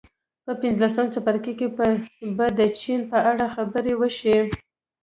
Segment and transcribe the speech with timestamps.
[0.45, 1.67] په پنځلسم څپرکي کې
[2.37, 4.37] به د چین په اړه خبرې وشي